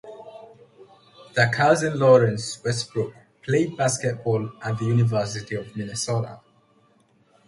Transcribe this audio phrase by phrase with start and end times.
[1.35, 3.13] Their cousin, Lawrence Westbrook,
[3.43, 6.39] played basketball at the University of Minnesota.